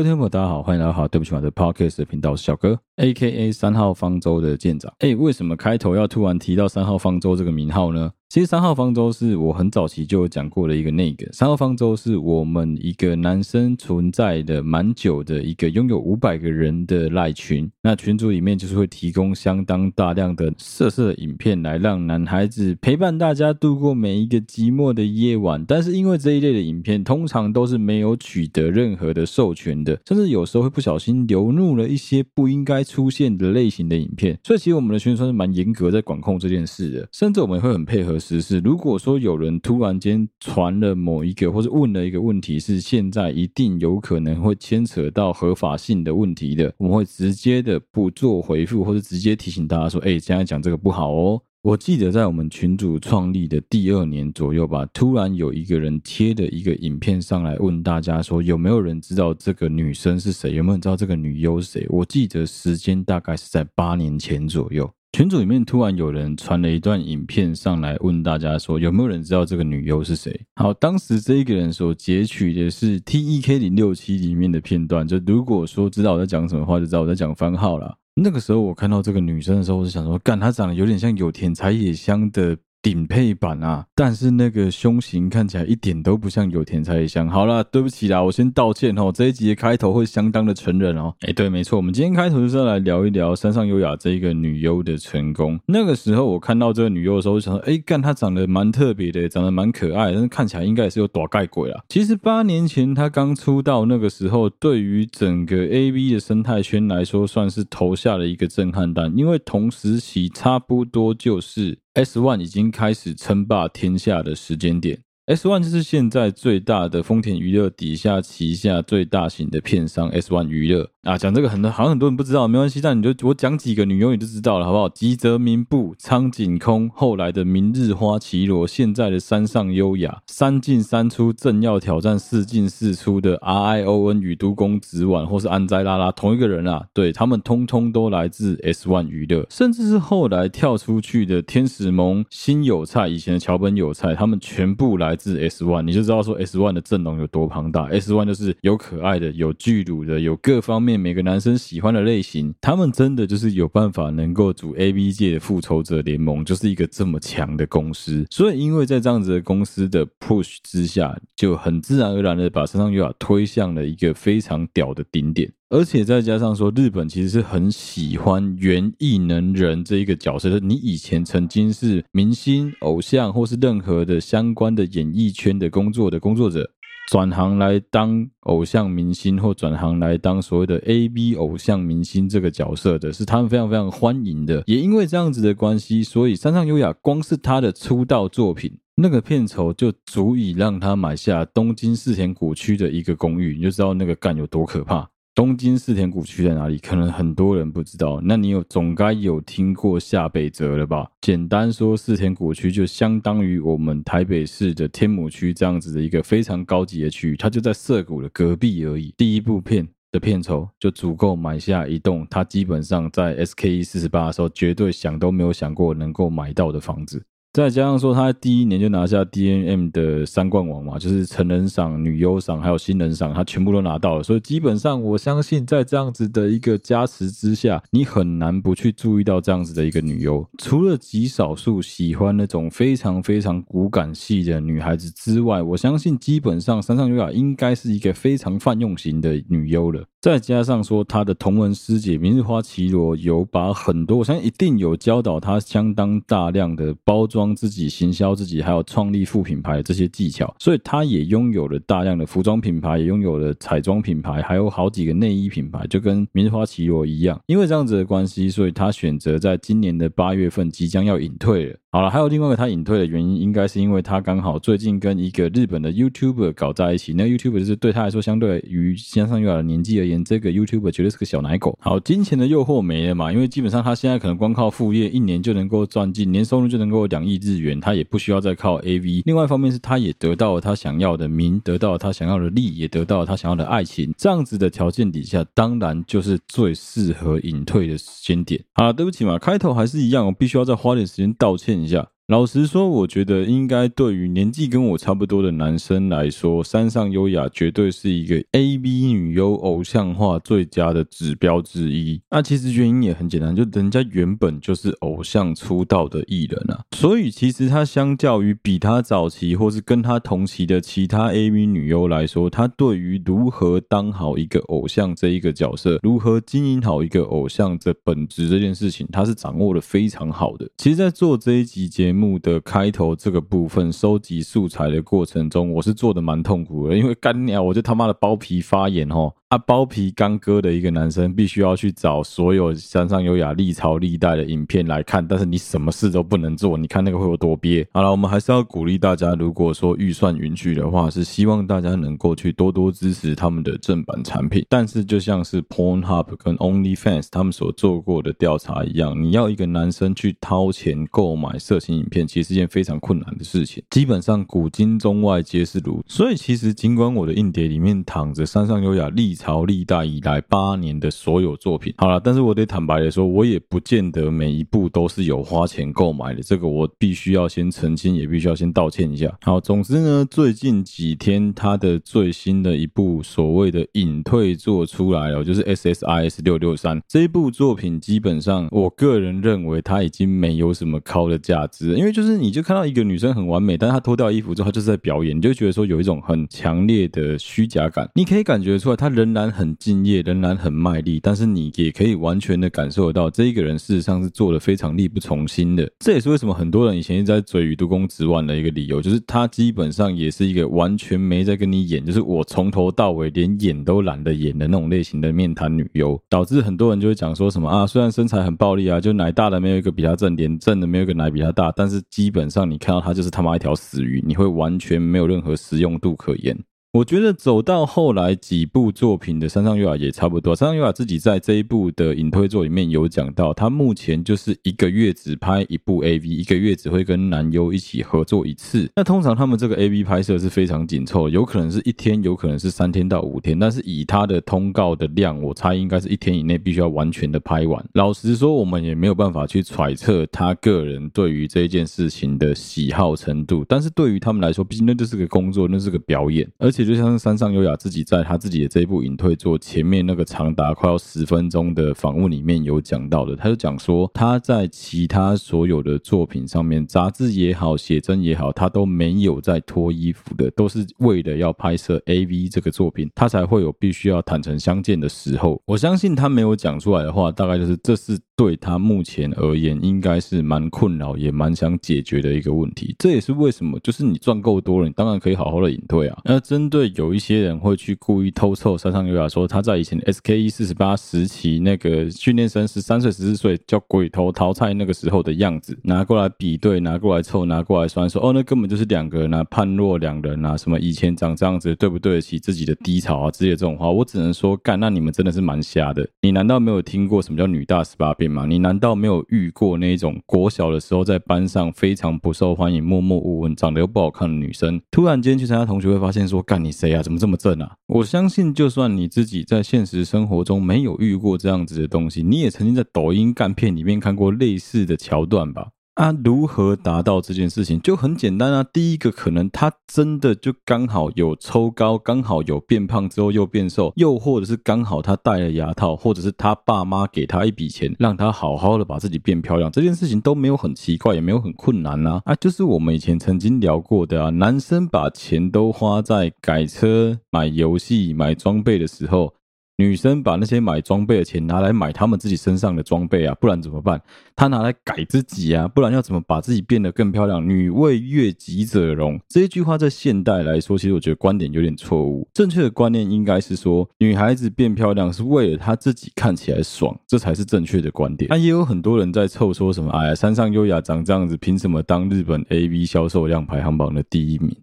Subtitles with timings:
[0.00, 4.90] 各位听众，大家好，欢迎来到好，对不起，我的 Podcast 的频道是小哥，A.K.A 三号方舟的舰长。
[5.00, 8.10] 哎，为什么开头要突然提到三号方舟这个名号呢？
[8.30, 38.19] 其实三号方舟是我很早期就有讲过的一个那个三号方舟是我们一个男生存在的蛮久的一个拥有五百个人的赖群，那群组里面就是会提供相当大量的色色影片来让男孩子陪伴大家度过每一个寂寞的夜晚，但是因为这一类的影片通常都是没有取得任何的授权的，甚至有时候会不小心流入了一些不应该出现的类型的影片，所以其实我们的群算是蛮严格在管控这件事的，甚至我们会很配合。
[38.20, 60.54] 只是如果说有人突然间传了某一个，或者问了一个问题，是现在一定有可能会牵扯到合法性的问题的，我们会直接的不做回复，或者直接提醒大家说：“哎，现在讲这个不好哦。”我记得在我们群主创立的第二年左右吧，突然有一个人贴的一个影片上来，问大家说：“有没有人知道这个女生是谁？
[60.54, 64.90] 有没有人知道这个女优是谁？”我记得时间大概是在八年前左右。
[65.20, 70.34] 群组里面突然有人传了一段影片上来，问大家说有没有人知道这个女优是谁？
[70.54, 77.98] 好，当时这一个人所截取的是 TEK 零六七里面的片段，就如果说知道我在讲什么话，就知道我在讲番号了。
[78.14, 82.56] 那个时候我看到这个女生的时候，我就想说，干，她长得有点像有田才野香的。
[82.82, 87.28] 顶配版啊，但是那个胸型看起来一点都不像有田彩香。
[87.28, 89.12] 好啦，对不起啦，我先道歉哦。
[89.14, 91.14] 这一集的开头会相当的成人哦。
[91.20, 95.60] 哎，对，没错，我们今天开头就是要来聊一聊山上优雅这一个女优的成功。
[95.66, 101.82] 那个时候我看到这个女优的时候，我想说，哎，干，她长得蛮特别的，长得蛮可爱，但是看起来应该也是有大盖鬼啊。
[101.88, 111.78] 其实八年前她刚出道那个时候，对于整个 AV 的生态圈来说，算是投下了一个震撼弹，因为同时期差不多就是。
[111.94, 115.02] S One 已经开始称霸天下的时间点。
[115.30, 124.88] S one 就是现在最大的丰田娱乐底下旗下最大型的片商 S one 娱乐啊，讲这个很多好像很多人不知道，没关系，但你就我讲几个女优你就知道了，好不好？
[124.88, 145.16] 吉泽明步、苍井空，后来的明日花绮罗，现在的山上优雅，三进三出正要挑战四进四出的 RION 与都宫子晚或是安斋拉拉，同一个人啊，对，他们通通都来自 S one 娱乐，甚至是后来跳出去的天使萌、新有菜，以前的桥本有菜，他们全部来。
[145.20, 147.84] 是 S One，你就知道说 S One 的阵容有多庞大。
[147.84, 152.54] S One 就是有可爱的，有巨乳的，有各方面每个男生喜欢的类型。
[152.60, 158.26] 他们真的就是有办法能够组 A B 界的复仇者联盟，就是一个这么强的公司。
[158.30, 165.52] 所以，因为在这样子的公司的 push 之下，就很自然而然的把三上悠亚推向了一个非常屌的顶点。
[165.70, 176.68] 而且再加上说，日本其实是很喜欢原艺能人这一个角色，的你以前曾经是明星、偶像，或是任何的相关的演艺圈的工作的工作者，
[177.12, 184.64] 转行来当偶像明星，或转行来当所谓的 A B 偶像明星这个角色的，是他们非常非常欢迎的。
[184.66, 195.08] 也因为这样子的关系，所以山上优雅光是他的出道作品，那个片酬就足以让他买下东京世田谷区的一个公寓，你就知道那个干有多可怕。
[195.32, 196.76] 东京世田谷区在哪里？
[196.76, 198.20] 可能很多人不知道。
[198.22, 201.08] 那你有总该有听过下北泽了吧？
[201.20, 209.14] 简单说，世田谷区就相当于我们台北市的天母区这样子的一个非常高级的区域，它就在涩谷的隔壁而已。
[209.16, 217.24] 第一部片的片酬就足够买下一栋它基本上在 SKE 四十八的时候绝对想都没有想过能够买到的房子。
[217.52, 224.22] 再加上说，他第一年就拿下 DMM 的三冠王嘛，就是成人赏、女优赏还有新人赏，他全部都拿到了。
[224.22, 230.48] 所以基本上，我相信在这样子的一个加持之下，你很难不去注意到这样子的一个女优。
[230.58, 240.04] 除了极少数喜欢那种非常非常骨感系的女孩子之外，我相信基本上三上优雅应该是一个非常泛用型的女优了。
[240.20, 257.40] 再加上说，他的同门师姐明日花绮罗有把很多，我相信一定有教导他相当大量的包装自己、行销自己，还有创立副品牌的这些技巧，所以他也拥有了大量的服装品牌，也拥有了彩妆品牌，还有好几个内衣品牌，就跟明日花绮罗一样。
[257.46, 261.76] 因为这样子的关系，所以他选择在今年的八月份即将要隐退了。
[261.92, 267.14] 好了，还有另外一个他隐退的原因，应该是因为他刚好最近跟一个日本的 YouTuber 搞在一起。
[267.14, 271.76] 那 YouTuber 就是对他来说，相对于三上悠亚的年纪而言，这个 YouTuber 绝对是个小奶狗。
[271.80, 273.32] 好，金钱的诱惑没了嘛？
[273.32, 279.22] 因为基本上他现在可能光靠副业，一年就能够赚进年收入就能够两亿日元，他也不需要再靠 AV。
[279.24, 284.14] 另外一方面是，他也得到了他想要的名，得到了他想要的利，也得到了他想要的爱情。
[284.16, 288.62] 这样子的条件底下，当然就是最适合隐退的时间点。
[288.74, 291.80] 啊，对不起嘛，开头还是一样，我必须要再花点时间道歉。
[291.80, 302.20] 一下，老实说，我觉得应该对于年纪跟我差不多的男生来说，山上优雅绝对是一个 AV 女优偶像化最佳的指标之一。
[302.30, 320.70] 那其实原因也很简单，就人家原本就是偶像出道的艺人啊，所以其实他相较于比他早期或是跟他同期的其他 AV 女优来说，他对于如何当好一个偶像这一个角色，如何经营好一个偶像的本质这件事情，他是掌握的非常好的。
[320.76, 322.19] 其实，在做这一集节目。
[322.20, 329.32] 目的开头这个部分收集素材的过程中，我是做的蛮痛苦的，因为干鸟，我就他妈的包皮发炎哦。
[329.50, 337.84] 啊，包皮刚割的一个男生，必须要去找所有山上优雅历朝历代的影片来看，但是你什么事都不能做，你看那个会有多憋。
[337.92, 344.64] 好了，我们还是要鼓励大家，如果说预算允许的话，是希望大家能够去多多支持他们的正版产品。
[344.68, 353.82] 但是就像是 Pornhub 跟 OnlyFans 他们所做过的调查一样，你要一个男生去掏钱购买色情影片，其实是件非常困难的事情。
[353.90, 356.14] 基本上古今中外皆是如此。
[356.18, 369.34] 所以其实尽管我的硬碟里面躺着山上优雅历朝历代以来八年的所有作品，好了，但是我得坦白的说，我也不见得每一部都是有花钱购买的，这个我必须要先澄清，也必须要先道歉一下。
[369.40, 377.00] 好，总之呢，最近几天他的最新的一部所谓的隐退作出来了，就是 SSIS 六六三。
[377.08, 389.70] 这一部作品，基本上我个人认为他已经没有什么高的价值，因为就是你就看到一个女生很完美，但她脱掉衣服之后，她就是在表演，你就觉得说有一种很强烈的虚假感，你可以感觉出来，她人仍然很。
[389.80, 395.90] 敬业仍然很卖力，但是你也可以完全的感受得到，这一个人事实上是做的非常力不从心的。
[396.00, 416.54] 这也是为什么很多人以前一直在嘴宇都宫直丸的一个理由，就是他基本上也是一个完全没在跟你演，就是我从头到尾连演都懒得演的那种类型的面瘫女优，导致很多人就会讲说什么啊，虽然身材很暴力啊，就奶大的没有一个比他正，脸正的没有一个奶比他大，但是基本上你看到他就是他妈一条死鱼，你会完全没有任何实用度可言。
[416.92, 420.56] 我觉得走到后来几部作品的山上优雅也差不多。
[420.56, 428.90] 山上优雅自己在这一部的隐退作里面有讲到，他目前就是一个月只拍一部 AV，一个月只会跟男优一起合作一次。
[428.96, 433.56] 那通常他们这个 AV 拍摄是非常紧凑，有可能是一天，有可能是三天到五天。
[433.56, 437.88] 但是以他的通告的量，我猜应该是一天以内必须要完全的拍完。
[437.92, 443.64] 老实说，我们也没有办法去揣测他个人对于这件事情的喜好程度。
[443.68, 446.79] 但是对于他们来说，毕竟那就是个工作，那是个表演，而且。
[446.80, 465.60] 也就像是山上优雅自己在他自己的这一部隐退作前面那个长达快要十分钟的访问里面有讲到的，他就讲说他在其他所有的作品上面，杂志也好，写真也好，他都没有在脱衣服的，都是为了要拍摄 AV 这个作品，他才会有必须要坦诚相见的时候。
[465.66, 468.18] 我相信他没有讲出来的话，大概就是这是。
[468.40, 472.96] 对他目前而言，应该是蛮困扰，也蛮想解决的一个问题。
[472.98, 476.18] 这也是为什么，就是你赚够多了，你当然可以好好的隐退啊。
[476.24, 496.08] 那针对有一些人会去故意偷臭山上优雅，说他在以前 SKE 四十八时期那个训练生十三岁、十四岁叫鬼头淘菜那个时候的样子，拿过来比对，拿过来凑，拿过来算，说哦，那根本就是两个人啊，判若两人啊，什么以前长这样子，对不对得起自己的低潮啊之类这种话，我只能说干，那你们真的是蛮瞎的。
[496.22, 498.29] 你难道没有听过什么叫女大十八变？
[498.46, 507.02] 你难道没有遇过那种国小的时候在班上非常不受欢迎、默默无闻、长得又不好看的女生，突然间去参加同学会，发现说：“干你谁啊？
[507.02, 515.68] 怎么这么正啊？”我相信，就算你自己在现实生活中没有遇过这样子的东西，你也曾经在抖音干片里面看过类似的桥段吧。
[516.00, 518.64] 啊，如何达到这件事情就很简单啊。
[518.64, 532.22] 第一个可能他真的就刚好有抽高，刚好有变胖之后又变瘦，又或者是刚好他戴了牙套，或者是他爸妈给他一笔钱，让他好好的把自己变漂亮，这件事情都没有很奇怪，也没有很困难啊。
[532.24, 539.34] 啊，就是我们以前曾经聊过的啊，男生把钱都花在改车、买游戏、买装备的时候。
[539.80, 543.98] 女生把那些买装备的钱拿来买他们自己身上的装备啊，不然怎么办？
[544.36, 547.42] 她拿来改自己啊，不然要怎么把自己变得更漂亮？
[547.42, 552.28] 女为悦己者容，这一句话在现代来说，其实我觉得观点有点错误。
[552.34, 558.28] 正确的观念应该是说，女孩子变漂亮是为了她自己看起来爽，这才是正确的观点。
[558.28, 564.54] 那也有很多人在凑说什么，哎呀，山上优雅长这样子，凭什么当日本 AV 销售量排行榜的第一名？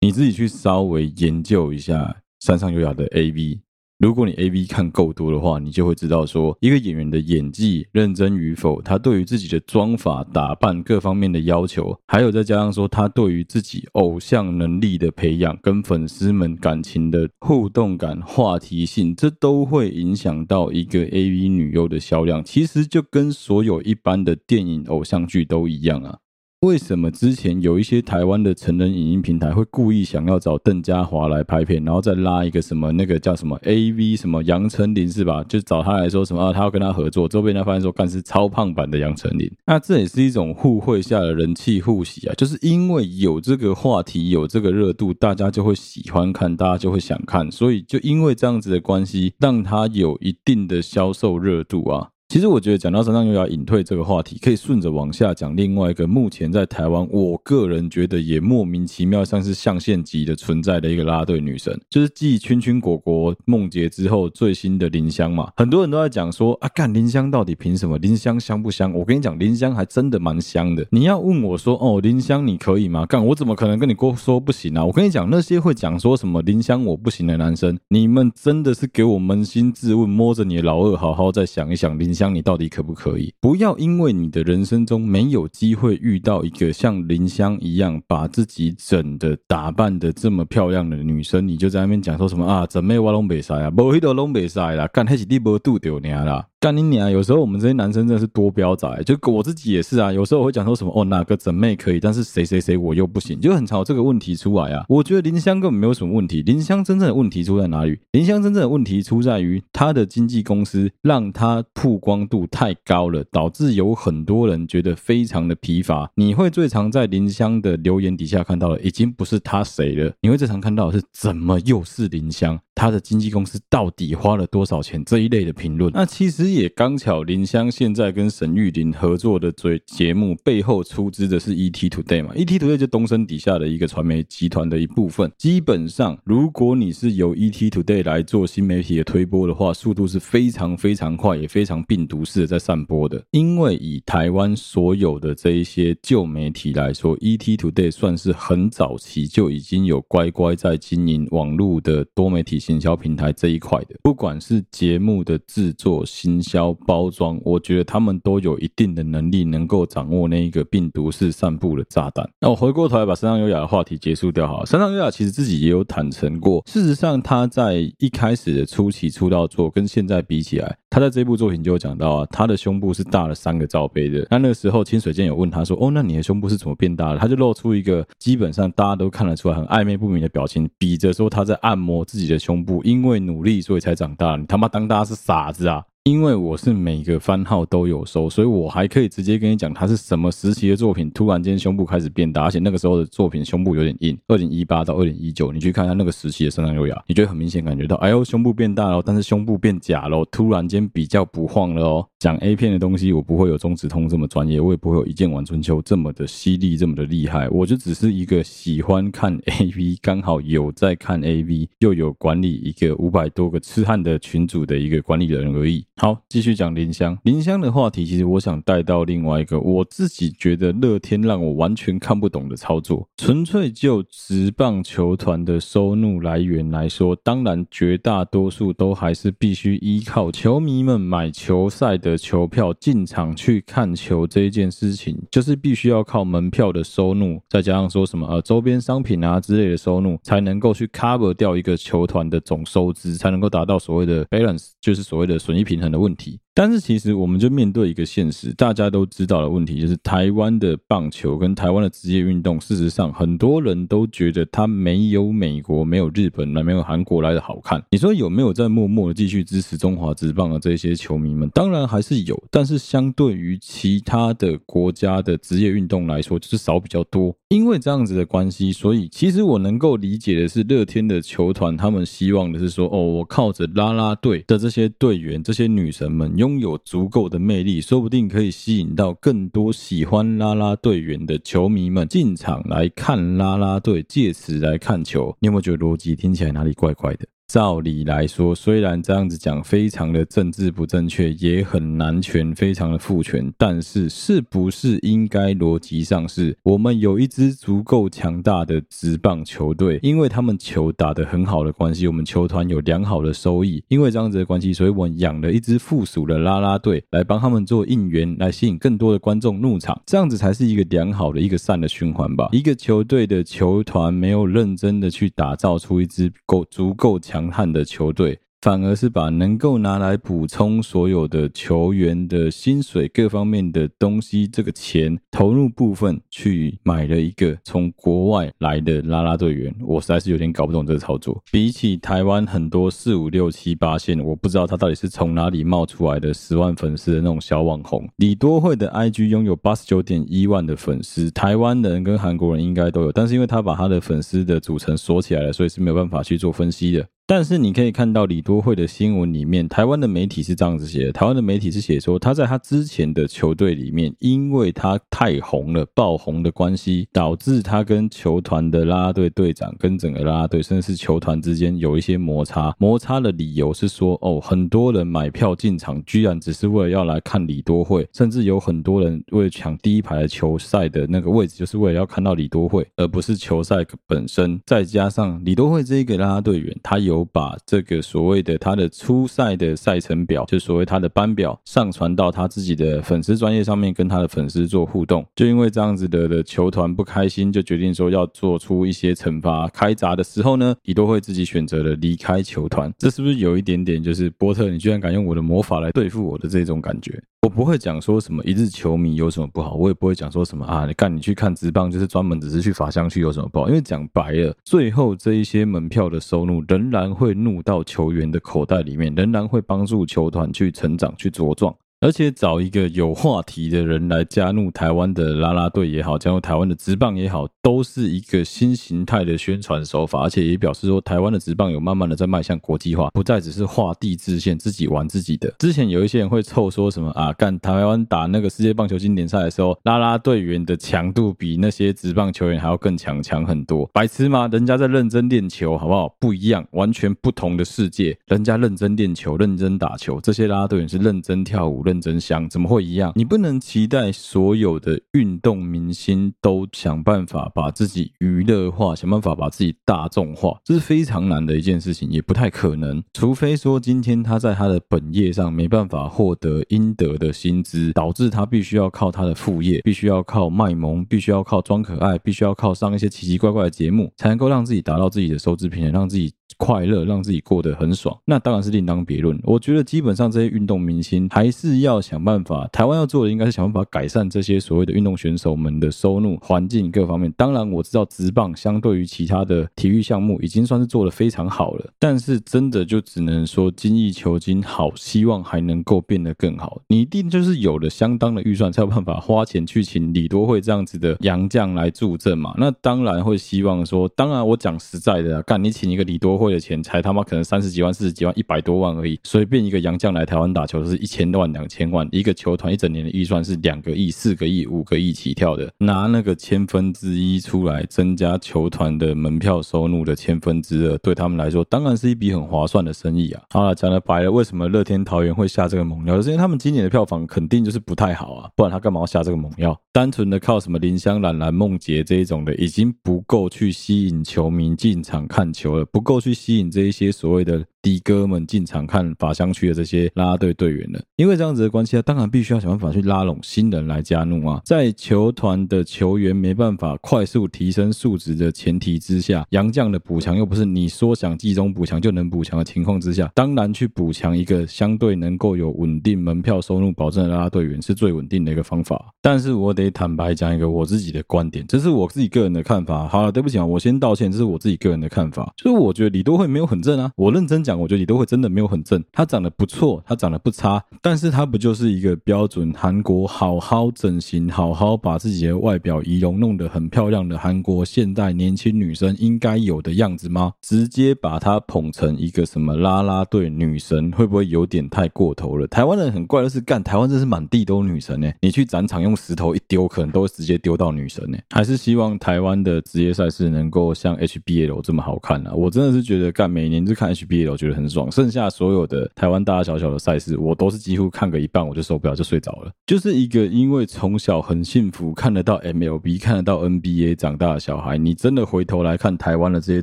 [0.00, 3.60] 你自己去稍微研究一下山上优雅的 AV。
[4.00, 22.42] 如果你 AV 看够多的话，你就会知道说，一个演员的演技认真与否，他对于自己的妆发打扮各方面的要求，还有再加上说他对于自己偶像能力的培养，跟粉丝们感情的互动感、话题性，这都会影响到一个 AV 女优的销量。
[22.42, 26.20] 其实就跟所有一般的电影偶像剧都一样啊。
[26.60, 35.42] 为什么之前有一些台湾的成人影音平台会故意想要找邓家华来拍片，然后再拉一个什么那个叫什么 AV 什么杨丞琳是吧？
[35.44, 52.10] 就找他来说什么，他要跟他合作，周边他发现说干是超胖版的杨丞琳，那这也是一种互惠下的人气互洗啊，就是因为有这个话题，有这个热度，大家就会喜欢看，大家就会想看，所以就因为这样子的关系，让他有一定的销售热度啊。
[52.30, 65.50] 其实我觉得讲到山上优雅隐退这个话题，可以顺着往下讲另外一个目前在台湾，我个人觉得也莫名其妙像是象限级的存在的一个啦啦队女神，就是继圈圈果果梦洁之后最新的林香嘛。
[65.56, 67.98] 很多人都在讲说啊，干林香到底凭什么？
[67.98, 68.94] 林香香不香？
[68.94, 70.86] 我跟你讲，林香还真的蛮香的。
[70.92, 73.04] 你要问我说哦，林香你可以吗？
[73.06, 74.84] 干我怎么可能跟你过说不行啊？
[74.84, 82.14] 我跟你讲，那些会讲说什么林香我不行的男生，你们真的是给我扪心自问，摸着你的老二好好再想一想林。
[82.20, 83.32] 香，你到底可不可以？
[83.40, 92.66] 不要因为你的人生中没有机会遇到一个像林香一样把自己整的打扮的这么漂亮的女生，你就在那边讲说什么啊？
[92.66, 93.70] 怎么我拢袂使啊？
[93.70, 96.49] 无迄个拢袂使啦，干迄是你无拄着尔啦。
[96.60, 97.10] 干你娘！
[97.10, 100.12] 有时候我们这些男生真的是多标仔，就我自己也是啊。
[100.12, 104.84] 有时候我会讲说什么哦，哪个整妹可以，但是谁谁谁我又不行，就很常有这个问题出来啊。
[104.86, 107.98] 我觉得林香根本没有什么问题，林香真正的问题出在哪里？
[108.12, 116.10] 林香真正的问题出在于他的经纪公司让他曝光度太高了，导致有很多人觉得非常的疲乏。
[116.16, 122.60] 你会最常在林香的留言底下看到的，已经不是他谁了，你会最常看到的是怎么又是林香？
[122.80, 125.04] 他的经纪公司到底花了多少钱？
[125.04, 135.30] 这一类的评论，那其实也刚巧，林香现在跟沈玉琳合作的嘴节目背后出资的是 ET Today 嘛？ET Today 就东森底下的一个传媒集团的一部分。
[135.36, 143.22] 基本上，如果你是由 ET Today 来做新媒体的推播的话，速度是非常非常快，也非常病毒式的在散播的。
[143.32, 152.58] 因为以台湾所有的这一些旧媒体来说，ET Today 算是很早期就已经有乖乖在经营网络的多媒体。
[152.70, 162.28] 行销平台这一块的，不管是节目的制作、行销、包装，我觉得他们都有一定的能力，能够掌握那一个病毒式散布的炸弹。
[162.40, 164.64] 那我回过头来把山上优雅的话题结束掉好。
[164.64, 174.26] 山上优雅其实自己也有坦诚过，事实上他在一开始的初期出道作跟现在比起来，他在这部作品就有讲到啊，他的胸部是大了三个罩杯的。
[174.28, 182.82] 那那个时候清水健有问他说：“哦，那你的胸部是怎么变大的？”他就露出一个基本上大家都看得出来很暧昧不明的表情，比着说他在按摩自己的胸部。
[182.82, 184.34] 因为努力，所以才长大。
[184.34, 185.84] 你他妈当大家是傻子啊！
[186.04, 194.18] 因为我是每个番号都有收，所以我还可以直接跟你讲，他是什么时期的作品，突然间胸部开始变大，而且那个时候的作品胸部有点硬。
[194.26, 202.06] 二零一八到二零一九，你去看一下那个时期的山上优雅，你就很明显感觉到，哎呦，胸部变大了，但是胸部变假了，突然间比较不晃了哦。
[202.20, 207.48] 讲 A 片的东西，我不会有中指通这么专业，我也不会有一键玩春秋这么的犀利，这么的厉害。
[207.48, 215.82] 我就只是一个喜欢看 AV，刚好有在看 AV，又有管理一个五百多个痴汉的群组的一个管理人而已。
[215.96, 217.16] 好，继续讲林香。
[217.24, 223.08] 林香的话题，其实我想带到另外一个我自己觉得乐天让我完全看不懂的操作。
[223.16, 246.38] 纯粹就职棒球团的收入来源来说，当然绝大多数都还是必须依靠球迷们买球赛的的球票进场去看球这一件事情，就是必须要靠门票的收入，再加上说什么呃周边商品啊之类的收入，才能够去 cover 掉一个球团的总收支，才能够达到所谓的 balance，就是所谓的损益平衡的问题。
[246.62, 257.82] 但是其实我们就面对一个现实，大家都知道的问题，就是台湾的棒球跟台湾的职业运动，事实上很多人都觉得它没有美国、没有日本、没有韩国来的好看。
[257.90, 261.48] 你说有没有在默默的继续支持中华职棒的这些球迷们？
[261.54, 267.34] 当然还是有，但是相对于其他的国家的职业运动来说，就是少比较多。
[267.50, 276.32] 因为这样子的关系，所以其实我能够理解的是，乐天的球团他们希望的是说，哦，我靠着啦啦队的这些队员、这些女神们。
[276.36, 285.36] 拥有足够的魅力，说不定可以吸引到更多喜欢啦啦队员的球迷们进场来看啦啦队，借此来看球。
[285.40, 287.26] 你有没有觉得逻辑听起来哪里怪怪的？
[287.50, 312.48] 照理来说，虽然这样子讲非常的政治不正确，也很男权，非常的父权，但是是不是应该逻辑上是我们有一支足够强大的职棒球队，因为他们球打得很好的关系，我们球团有良好的收益，因为这样子的关系，所以我们养了一支附属的啦啦队来帮他们做应援，来吸引更多的观众入场，这样子才是一个良好的一个善的循环吧。
[312.52, 317.39] 一个球队的球团没有认真的去打造出一支够足够强。
[317.40, 331.42] 强悍的球队，反而是把能够拿来补充所有的球员的薪水各方面的东西，这个钱投入部分去买了一个从国外来的啦啦队员，我实在是有点搞不懂这个操作。
[331.50, 338.06] 比起台湾很多四五六七八线，我不知道他到底是从哪里冒出来的十万粉丝的那种小网红。
[338.16, 347.06] 李多慧的 IG 拥有八十九点一万的粉丝，台湾人跟韩国人应该都有，但是因为他把他的粉丝的组成锁起来了，所以是没有办法去做分析的。
[347.32, 362.74] 但是你可以看到李多慧的新闻里面，台湾的媒体是这样子写的：台湾的媒体是写说，他在他之前的球队里面，因为他太红了、爆红的关系，导致他跟球团的啦啦队队长、跟整个啦啦队，甚至是球团之间有一些摩擦。
[362.80, 374.60] 摩擦的理由是说，哦，很多人买票进场，居然只是为了要来看李多慧，甚至有很多人为了抢第一排球赛的那个位置，就是为了要看到李多慧，而不是球赛本身。
[374.66, 377.19] 再加上李多慧这一个啦啦队员，他有。
[377.24, 385.24] 把这个所谓的他的初赛的赛程表，就所谓他的班表上传到他自己的粉丝专业上面，跟他的粉丝做互动。
[385.34, 389.68] 就因为这样子的的球团不开心，就决定说要做出一些惩罚。
[389.68, 392.92] 开闸的时候呢，李多慧自己选择了离开球团。
[392.98, 397.20] 这是不是有一点点就是波特，你居然敢用我的魔法来对付我的这种感觉？
[397.42, 411.74] 我不会讲说什么一日球迷有什么不好，我也不会讲说什么啊，你干你去看职棒就是专门只是去法香区有什么不好，因为讲白了，最后这一些门票的收入仍然会怒到球员的口袋里面，仍然会帮助球团去成长、去茁壮。
[412.02, 420.22] 而且找一个有话题的人来加入台湾的啦啦队也好，加入台湾的职棒也好，都是一个新形态的宣传手法。
[420.22, 425.52] 而且也表示说，台湾的职棒有慢慢的在迈向国际化，不再只是画地自限，自己玩自己的。
[425.58, 433.84] 之前有一些人会臭说什么啊，干台湾打那个世界棒球经典赛的时候，啦啦队员的强度比那些职棒球员还要更强，强很多。
[433.92, 434.48] 白痴吗？
[434.50, 436.08] 人家在认真练球，好不好？
[436.18, 438.16] 不一样，完全不同的世界。
[438.28, 441.82] 人家认真练球，认真打球，这些啦啦队员是认真跳舞。
[441.90, 443.12] 认真想怎么会一样？
[443.16, 453.02] 你不能期待所有的运动明星都想办法把自己娱乐化，想办法把自己大众化，这是非常难的一件事情，也不太可能。
[453.12, 466.32] 除非说今天他在他的本业上没办法获得应得的薪资，导致他必须要靠他的副业，必须要靠卖萌，必须要靠装可爱，必须要靠上一些奇奇怪怪的节目，才能够让自己达到自己的收支平衡，让自己。
[466.56, 469.38] 快乐让自己过得很爽，那当然是另当别论。
[469.44, 477.32] 我觉得基本上这些运动明星还是要想办法，台湾要做的应该是想办法改善这些所谓的运动选手们的收入环境各方面。
[477.36, 486.82] 当然我知道职棒相对于其他的体育项目已经算是做得非常好了，但是真的就只能说精益求精，好，希望还能够变得更好。
[486.88, 492.52] 你一定就是有了相当的预算，才有办法花钱去请李多慧这样子的洋将来助阵嘛。
[492.58, 496.50] 那当然会希望说，当然我讲实在的啊，干你请一个李多慧。
[496.50, 513.42] 的钱才他妈可能三十几万、四十几万、一百多万而已，随便一个洋将来台湾打球是一千多万、两千万，一个球团一整年的预算是两个亿、四个亿、五个亿起跳的，拿那个千分之一出来增加球团的门票收入的千分之二，对他们来说当然是一笔很划算的生意啊。
[513.50, 516.20] 好了，讲的白了，为什么乐天桃园会下这个猛药？
[516.20, 519.80] 是因为他们今年的票房肯定就是不太好啊，不然他干嘛要下这个猛药？
[519.92, 526.30] 单纯的靠什么林香兰兰、梦洁这一种的，已经不够去吸引球迷进场看球了，不够去。
[526.40, 527.64] 吸引这一些所谓的。
[527.82, 534.60] 的哥们进场看法香区的这些啦啦队队员了，因为这样子的关系啊，当然必须要想办法去拉拢新人来加入啊。
[534.66, 549.10] 在球团的球员没办法快速提升素质的前提之下，洋将的补强又不是你说想集中补强就能补强的情况之下，当然去补强一个相对能够有稳定门票收入保证的啦啦队员是最稳定的一个方法。
[549.22, 553.08] 但是我得得坦白讲一个我自己的观点，这是我自己个人的看法。
[553.08, 557.80] 好了，对不起啊，我先道歉，这是我自己个人的看法，就是我觉得李多慧没有很正啊，我认真讲。
[557.80, 570.52] 我觉得李多慧真的没有很正，他长得不错，他长得不差，但是他不就是一个标准韩国好好整形、好好把自己的外表仪容弄得很漂亮的韩国现代年轻女生应该有的样子吗？
[570.60, 575.66] 直接把她捧成一个什么啦啦队女神，会不会有点太过头了？
[575.68, 578.30] 台湾人很怪的是，干台湾真是满地都女神呢。
[578.42, 581.38] 你去展场用石头一丢，可能都会直接丢到女神呢。
[581.50, 585.54] 还是希望台湾的职业赛事能够像 HBL 这么好看啊！
[585.54, 587.56] 我真的是觉得干每年就看 HBL。
[587.60, 592.72] 觉得很爽，剩下所有的台湾大大小小的赛事，我都是几乎看个一半我就受不了，就睡着了。
[592.86, 599.82] 就是一个因为从小很幸福看得到 MLB、看得到 NBA 长大的小孩，你真的回头来看台湾的这些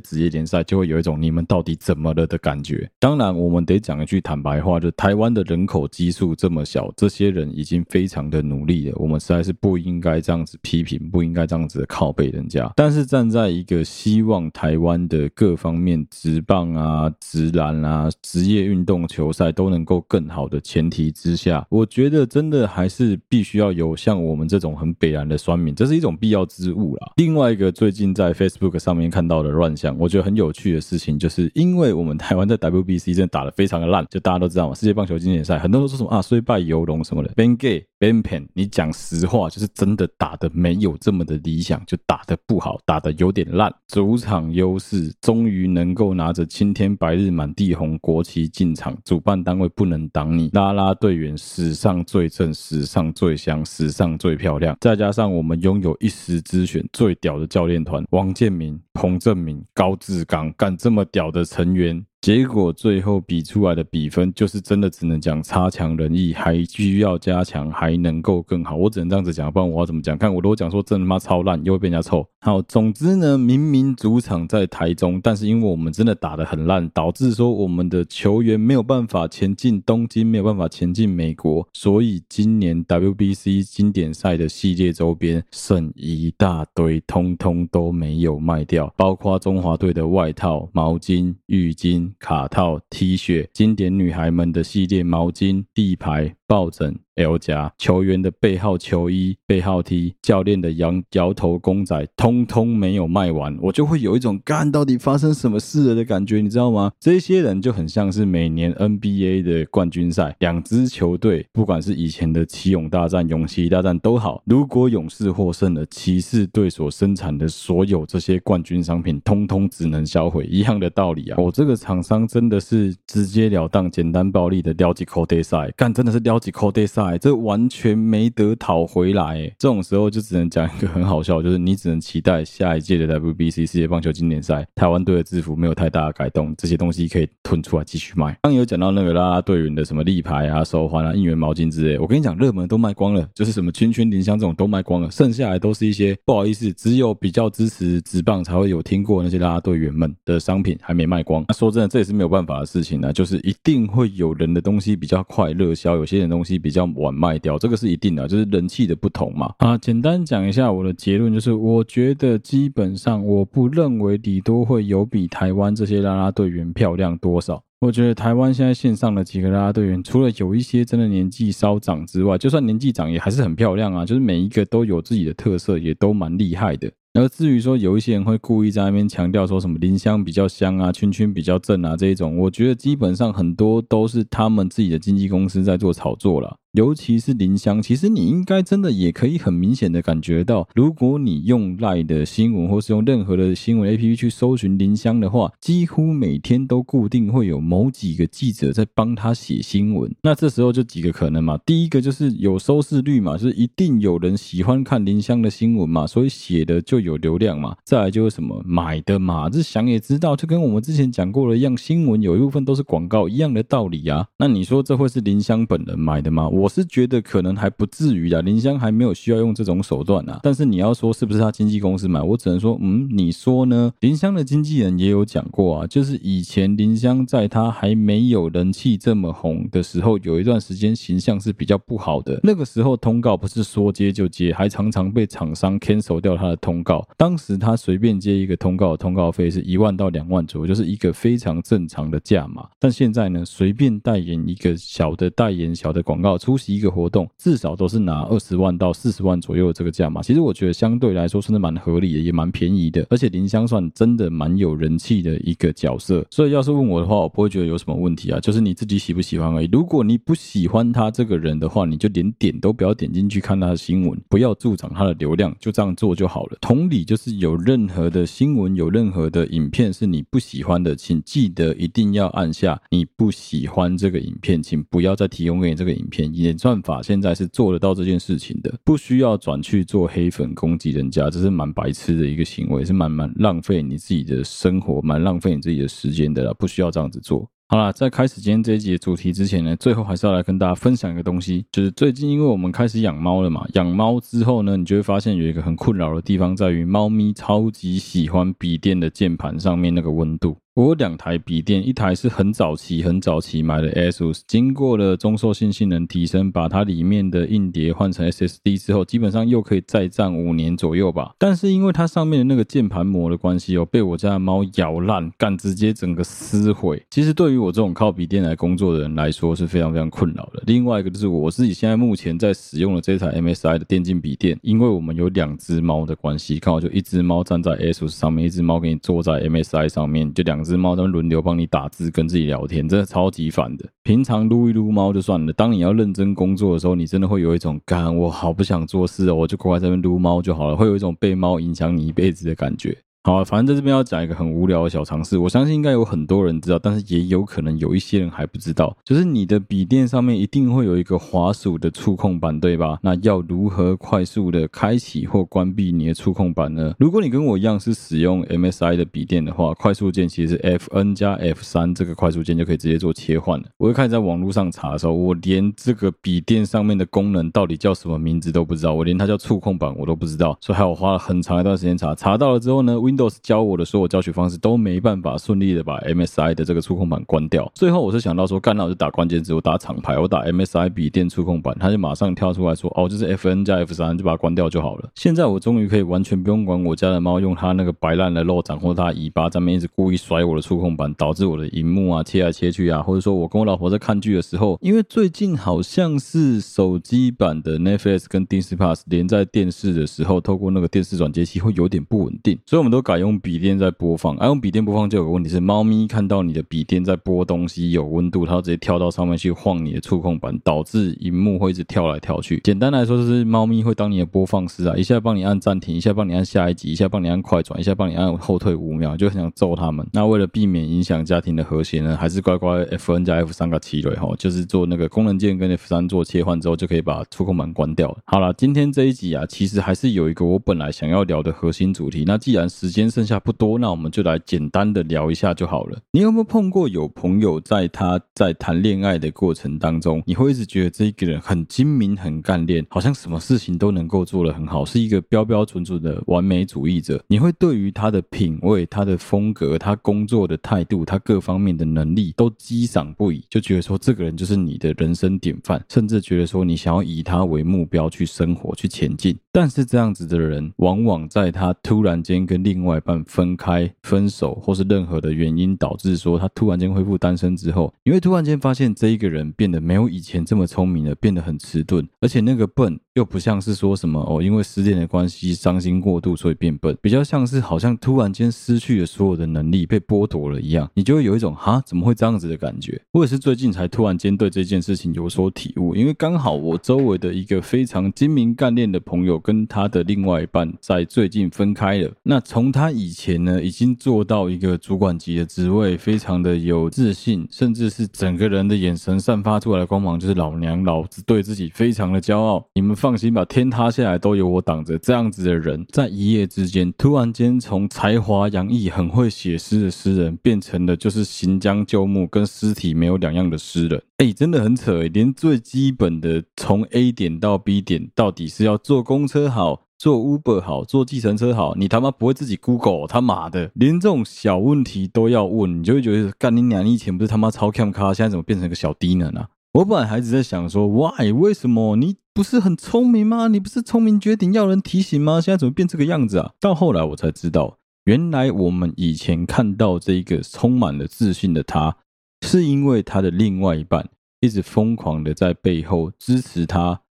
[0.00, 2.90] 职业联赛，就会有一种你们到底怎么了的感觉。
[2.98, 12.68] 当然，我们得讲一句坦白话，就台湾的人口基数这么小，这些人已经非常的努力了，我们实在是不不应该这样子批评，不应该这样子的靠北人家。
[12.74, 17.78] 但是站在一个希望台湾的各方面职棒啊、职篮。
[17.78, 27.12] 啊、职业运动球赛都能够更好的前提之下，我觉得真的还是必须要有像我们这种很北蓝的酸民，这是一种必要之物啦。
[27.16, 43.74] 另外一个最近在 Facebook 上面看到的乱象，我觉得很有趣的事情，就是因为我们台湾在 WBC 真的打得非常的烂，就大家都知道嘛，世界棒球经典赛很多人都说什么啊，虽败犹荣什么的，Ben Gay Pen，你讲实话，就是真的打得没有这么的理想，就打得不好，打得有点烂。
[43.88, 54.76] 主场优势终于能够拿着青天白日满地红国旗进场，主办单位不能挡你，啦啦队员史上最正，史上最香，史上最漂亮。
[54.80, 62.04] 再加上我们拥有一时之选最屌的教练团，王建民、彭政闵、高志刚，干这么屌的成员。
[62.20, 68.74] 结果最后比出来的比分，就是真的只能讲差强人意，还需要加强，还能够更好。
[68.74, 70.18] 我只能这样子讲，不然我要怎么讲？
[70.18, 72.26] 看我如果讲说真的妈超烂，又会被人家臭。
[72.40, 92.08] 好，总之呢，明明主场在台中，但是因为我们真的打得很烂，导致说我们的球员没有办法前进东京，没有办法前进美国，所以今年 WBC 经典赛的系列周边剩一大堆，通通都没有卖掉，包括中华队的外套、毛巾、浴巾。
[92.18, 96.98] 卡套、T 恤、经典女孩们的系列毛巾、地牌、抱枕。
[97.18, 106.92] L 夹球员的背号球衣、背号 T，教练的摇摇头公仔，通通没有卖完，我就会有一种干到底发生什么事了的感觉，你知道吗？
[107.00, 121.36] 这些人就很像是每年 NBA 的冠军赛，两支球队，不管是以前的奇勇大战、勇士大战都好，如果勇士获胜了，骑士队所生产的所有这些冠军商品，通通只能销毁，一样的道理啊！
[121.38, 127.07] 我这个厂商真的是直截了当、简单暴力的撩几口袋赛，干真的是撩几口袋赛。
[127.16, 138.36] 这完全没得讨回来，这种时候就只能讲一个很好笑，就是你只能期待下一届的 WBC 世界棒球经典赛，台湾队的制服没有太大的改动，这些东西可以吞出来继续卖。
[138.42, 151.44] 刚有讲到那个啦啦队员的什么立牌啊、手环啊、应援毛巾之类，我跟你讲，热门都卖光了，就是什么圈圈、铃香这种都卖光了，剩下来都是一些不好意思，只有比较支持职棒才会有听过那些啦啦队员们的商品还没卖光。
[151.48, 159.52] 那说真的，这也是没有办法的事情呢，就是一定会有人的东西比较快热销，有些人东西比较晚卖掉，这个是一定的，就是人气的不同嘛。
[159.58, 167.62] 啊，简单讲一下我的结论，就是我觉得基本上我不认为李多会有比台湾这些啦啦队员漂亮多少。
[167.80, 176.90] 我觉得台湾现在线上的几个啦啦队员，除了有一些真的年纪稍长之外，就算年纪长也还是很漂亮啊，就是每一个都有自己的特色，也都蛮厉害的。
[177.14, 186.56] 而至于说有一些人会故意在那边强调说什么林香比较香啊，圈圈比较正啊这一种，我觉得基本上很多都是他们自己的经纪公司在做炒作了。
[186.72, 200.14] 尤其是林香，其实你应该真的也可以很明显的感觉到，如果你用赖的新闻，或是用任何的新闻 APP 去搜寻林香的话，几乎每天都固定会有某几个记者在帮他写新闻。
[200.22, 207.74] 那这时候就几个可能嘛，第一个就是有收视率嘛，就是一定有人喜欢看林香的新闻嘛，所以写的就有流量嘛。
[207.84, 214.26] 再来就是什么买的嘛，这想也知道，就跟我们之前讲过的一样，新闻有一部分都是广告一样的道理啊。
[214.38, 216.48] 那你说这会是林香本人买的吗？
[216.58, 220.40] 我是觉得可能还不至于啊，林香还没有需要用这种手段啊。
[220.42, 223.92] 但是你要说是不是他经纪公司买，我只能说，嗯，你说呢？
[224.00, 232.40] 林香的经纪人也有讲过啊，就是以前林香在他还没有人气这么红的时候，有一段时间形象是比较不好的。
[232.42, 237.06] 那个时候通告不是说接就接，还常常被厂商 cancel 掉他的通告。
[237.16, 242.68] 当时他随便接一个通告通告费是一万到两万左右，就是一个非常正常的价码。
[242.80, 253.06] 但现在呢，随便代言一个小的代言、小的广告，出席一个活动至少都是拿二十万到四十万左右的这个价码，其实我觉得相对来说真的蛮合理的，也蛮便宜的。
[253.10, 259.68] 而且林香算真的蛮有人气的一个角色，所以要是问我的话，我不会觉得有什么问题啊，就是你自己喜不喜欢而已。
[259.70, 266.56] 如果你不喜欢他这个人的话，你就连点都不要点进去看他的新闻，不要助长他的流量，就这样做就好了。
[266.62, 276.78] 同理，就是有任何的新闻，有任何的影片是你不喜欢的，请记得一定要按下你不喜欢这个影片，请不要再提供给你这个影片，演算。
[276.78, 287.50] 法现在是做得到这件事情的，不需要转去做黑粉攻击人家，这是蛮白痴的一个行为，是蛮蛮浪费你自己的生活，蛮浪费你自己的时间的啦，不需要这样子做。
[287.70, 300.56] 好啦，在开始今天这一集的主题之前呢，最后还是要来跟大家分享一个东西，就是最近因为我们开始养猫了嘛，养猫之后呢，你就会发现有一个很困扰的地方，在于猫咪超级喜欢笔电的键盘上面那个温度。
[300.78, 311.32] 我有两台笔电，一台是很早期、很早期买的 ASUS，经过了中硕性性能提升，把它里面的硬碟换成 SSD 之后，基本上又可以再战五年左右吧。
[311.36, 317.02] 但是因为它上面的那个键盘膜的关系哦，被我家的猫咬烂，干直接整个撕毁。
[317.10, 320.62] 其实对于我这种靠笔电来工作的人来说是非常非常困扰的。
[320.64, 333.88] 另外一个就是我自己现在目前在使用的这台 MSI 的电竞笔电，因为我们有两只猫的关系，刚好就一只猫站在 ASUS 上面，一只猫给你坐在 MSI 上面，就两只猫在轮流帮你打字跟自己聊天，真的超级烦的。
[334.02, 342.96] 平常撸一撸猫就算了，当你要认真工作的时候，你真的会有一种干我好不想做事哦，我就乖乖在这边撸猫就好了，会有一种被猫影响你一辈子的感觉。
[343.24, 352.98] 好，反正在这边要讲一个很无聊的小常识，我相信应该有很多人知道，但是也有可能有一些人还不知道，就是你的笔电上面一定会有一个滑鼠的触控板，对吧？
[353.02, 356.94] 那要如何快速的开启或关闭你的触控板呢？
[356.98, 363.66] 如果你跟我一样是使用 MSI 的笔电的话，快速键其实 FN 加 F3 这个快速键就可以直接做切换了。
[363.76, 377.70] 我一开始在网络上查的时候，我连这个笔电上面的功能到底叫什么名字都不知道，我连它叫触控板我都不知道，所以还有花了很长一段时间查，查到了之后呢 Windows 教我的所有教学方式都没办法顺利的把 MSI 的这个触控板关掉。
[377.74, 385.10] 最后我是想到说，干，那我就打关键字，我打厂牌，我打 MSI 笔电触控板，它就马上跳出来说，哦，就是 FN 加 F3，就把它关掉就好了。
[385.14, 403.38] 现在我终于可以完全不用管我家的猫用它那个白烂的肉掌或者它尾巴上面一直故意甩我的触控板，导致我的荧幕啊切来切去啊，或者说我跟我老婆在看剧的时候，因为最近好像是手机版的 Netflix 跟 Disney Plus 连在电视的时候，透过那个电视转接器会有点不稳定，所以我们都改用。
[403.40, 412.60] 笔电在播放，而、用笔电播放就有个问题是，猫咪看到你的笔电在播东西有温度，它直接跳到上面去晃你的触控板，导致荧幕会一直跳来跳去。
[412.64, 420.06] 简单来说，就是猫咪会当你的播放师啊，一下帮你按暂停，一下帮你按下一集，一下帮你按快转，一下帮你按后退五秒，就很想揍他们。
[420.12, 428.18] 那为了避免影响家庭的和谐呢，还是乖乖 FN 加 F 三个七锐哈，就是做那个功能键跟 F 三做切换之后，就可以把触控板关掉了。
[428.24, 432.24] 好了，今天这一集啊，其实还是有一个我本来想要聊的核心主题。
[432.26, 435.98] 那既然是时间剩下不多，那我们就来简单的聊一下就好了。
[436.10, 447.22] 你有没有碰过有朋友在他在谈恋爱的过程当中，你会一直觉得这个人很精明、很干练，好像什么事情都能够做得很好，是一个标标准准的完美主义者。
[447.28, 459.36] 你会对于他的品味、他的风格、他工作的态度、他各方面的能力都激赏不已，就觉得说这个人就是你的人生典范，甚至觉得说你想要以他为目标去生活、去前进。
[459.52, 483.00] 但是这样子的人，往往在他突然间跟另另外一半分开、分手，或是任何的原因导致说他突然间恢复单身之后，你会突然间发现这一个人变得没有以前这么聪明了，变得很迟钝，而且那个笨又不像是说什么哦，因为失恋的关系伤心过度所以变笨，比较像是好像突然间失去了所有的能力，被剥夺了一样，你就会有一种哈怎么会这样子的感觉。
[483.12, 489.38] 我也是最近才突然间对这件事情有所体悟，因为刚好我周围的一个非常精明干练的朋友。
[489.48, 492.12] 跟他的另外一半在最近分开了。
[492.22, 502.62] 那从他以前呢，已经做到一个主管级的职位，非常的有自信，甚至是整个人的眼神散发出来的光芒，就是老娘老子对自己非常的骄傲。
[502.74, 504.98] 你们放放心吧，天塌下来都有我挡着。
[504.98, 514.02] 这样子的人，在一夜之间，突然间从才华洋溢、很会写诗的诗人，变成了就是行将就木、跟尸体没有两样的诗人。
[514.18, 526.84] 哎，真的很扯诶，连最基本的从 A 点到 B 点，到底是要坐公车好，坐 Uber 好，坐计程车好，你他妈不会自己 Google 他妈的，连这种小问题都要问，你就会觉得干你娘！
[526.84, 529.48] 你以前不是他妈超 cam 咖，现在怎么变成个小低能啊？
[529.78, 531.30] 我本来还一直在想说，Why？
[531.30, 531.94] 为什么？
[531.94, 533.46] 你不是很聪明吗？
[533.46, 535.40] 你不是聪明绝顶要人提醒吗？
[535.40, 536.50] 现在怎么变这个样子啊？
[536.58, 541.96] 到后来我才知道，原来我们以前看到这一个充满了自信的他。
[542.44, 544.08] 是因为他的另外一半
[544.40, 547.02] 一直疯狂的在背后支持他。